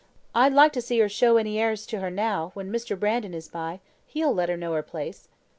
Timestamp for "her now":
1.99-2.49